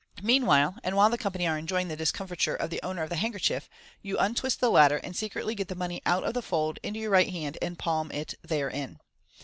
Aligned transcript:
Meanwhile, 0.23 0.77
and 0.83 0.95
while 0.97 1.11
the 1.11 1.17
company 1.19 1.45
are 1.45 1.59
en 1.59 1.67
joying 1.67 1.87
the 1.87 1.95
discomfiture 1.95 2.55
of 2.55 2.71
the 2.71 2.79
owner 2.81 3.03
of 3.03 3.09
the 3.11 3.17
handkerchief, 3.17 3.69
you 4.01 4.17
untwist 4.17 4.59
the 4.59 4.71
latter, 4.71 4.97
and 4.97 5.15
secretly 5.15 5.53
get 5.53 5.67
the 5.67 5.75
money 5.75 6.01
out 6.07 6.23
of 6.23 6.33
the 6.33 6.41
fold 6.41 6.79
into 6.81 6.99
your 6.99 7.11
right 7.11 7.29
hand, 7.29 7.59
and 7.61 7.77
palm 7.77 8.11
it 8.11 8.33
therein. 8.41 8.97